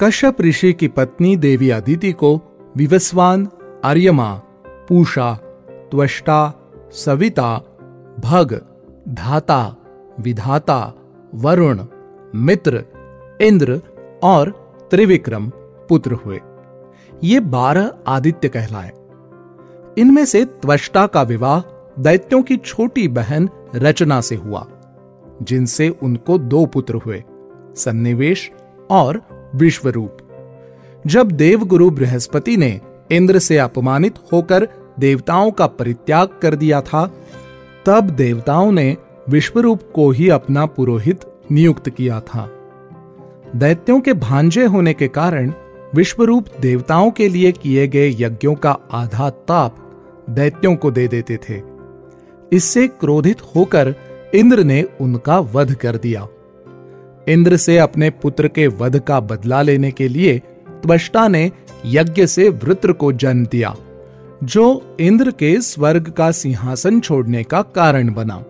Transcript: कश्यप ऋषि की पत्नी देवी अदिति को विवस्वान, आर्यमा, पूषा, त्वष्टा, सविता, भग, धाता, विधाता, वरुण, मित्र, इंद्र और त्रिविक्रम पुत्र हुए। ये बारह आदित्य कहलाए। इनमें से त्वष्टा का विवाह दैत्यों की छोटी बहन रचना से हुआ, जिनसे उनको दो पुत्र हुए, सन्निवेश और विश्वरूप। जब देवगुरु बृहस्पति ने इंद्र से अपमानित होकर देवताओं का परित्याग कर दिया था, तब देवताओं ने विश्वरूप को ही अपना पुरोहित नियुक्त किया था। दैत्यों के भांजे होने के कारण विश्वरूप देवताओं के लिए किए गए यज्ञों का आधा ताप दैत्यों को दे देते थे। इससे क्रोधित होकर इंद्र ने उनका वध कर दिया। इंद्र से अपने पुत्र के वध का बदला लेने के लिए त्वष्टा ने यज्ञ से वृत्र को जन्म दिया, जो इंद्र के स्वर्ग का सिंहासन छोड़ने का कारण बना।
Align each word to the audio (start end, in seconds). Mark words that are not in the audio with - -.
कश्यप 0.00 0.40
ऋषि 0.40 0.72
की 0.72 0.88
पत्नी 0.88 1.36
देवी 1.36 1.70
अदिति 1.70 2.12
को 2.12 2.40
विवस्वान, 2.76 3.48
आर्यमा, 3.84 4.34
पूषा, 4.66 5.34
त्वष्टा, 5.90 6.54
सविता, 6.92 7.58
भग, 8.20 8.60
धाता, 9.08 9.76
विधाता, 10.20 10.94
वरुण, 11.34 11.84
मित्र, 12.34 12.84
इंद्र 13.40 13.80
और 14.22 14.50
त्रिविक्रम 14.90 15.48
पुत्र 15.88 16.12
हुए। 16.12 16.40
ये 17.24 17.40
बारह 17.40 17.92
आदित्य 18.06 18.48
कहलाए। 18.48 18.92
इनमें 19.98 20.24
से 20.24 20.44
त्वष्टा 20.44 21.06
का 21.06 21.22
विवाह 21.22 21.60
दैत्यों 22.02 22.42
की 22.42 22.56
छोटी 22.56 23.08
बहन 23.08 23.48
रचना 23.74 24.20
से 24.20 24.34
हुआ, 24.34 24.66
जिनसे 25.42 25.88
उनको 25.88 26.38
दो 26.38 26.66
पुत्र 26.66 26.94
हुए, 26.94 27.24
सन्निवेश 27.76 28.50
और 28.90 29.37
विश्वरूप। 29.54 30.16
जब 31.06 31.30
देवगुरु 31.30 31.90
बृहस्पति 31.90 32.56
ने 32.56 32.80
इंद्र 33.12 33.38
से 33.38 33.58
अपमानित 33.58 34.14
होकर 34.32 34.68
देवताओं 34.98 35.50
का 35.50 35.66
परित्याग 35.66 36.28
कर 36.42 36.54
दिया 36.54 36.80
था, 36.80 37.12
तब 37.86 38.10
देवताओं 38.10 38.72
ने 38.72 38.96
विश्वरूप 39.28 39.80
को 39.94 40.10
ही 40.10 40.28
अपना 40.28 40.66
पुरोहित 40.66 41.20
नियुक्त 41.52 41.90
किया 41.90 42.20
था। 42.20 42.50
दैत्यों 43.56 44.00
के 44.00 44.12
भांजे 44.12 44.64
होने 44.64 44.94
के 44.94 45.08
कारण 45.08 45.52
विश्वरूप 45.94 46.46
देवताओं 46.60 47.10
के 47.10 47.28
लिए 47.28 47.52
किए 47.52 47.88
गए 47.88 48.10
यज्ञों 48.10 48.54
का 48.54 48.78
आधा 48.92 49.30
ताप 49.30 49.76
दैत्यों 50.30 50.76
को 50.76 50.90
दे 50.90 51.08
देते 51.08 51.36
थे। 51.36 51.62
इससे 52.52 52.88
क्रोधित 52.88 53.36
होकर 53.56 53.94
इंद्र 54.34 54.64
ने 54.64 54.88
उनका 55.00 55.38
वध 55.38 55.74
कर 55.74 55.96
दिया। 55.96 56.28
इंद्र 57.28 57.56
से 57.56 57.78
अपने 57.78 58.10
पुत्र 58.10 58.48
के 58.48 58.66
वध 58.66 58.98
का 58.98 59.20
बदला 59.20 59.62
लेने 59.62 59.90
के 59.90 60.08
लिए 60.08 60.38
त्वष्टा 60.82 61.28
ने 61.28 61.50
यज्ञ 61.86 62.26
से 62.26 62.48
वृत्र 62.48 62.92
को 62.92 63.12
जन्म 63.12 63.46
दिया, 63.46 63.74
जो 64.44 64.96
इंद्र 65.00 65.30
के 65.30 65.60
स्वर्ग 65.60 66.10
का 66.10 66.30
सिंहासन 66.30 67.00
छोड़ने 67.00 67.42
का 67.42 67.62
कारण 67.62 68.12
बना। 68.14 68.44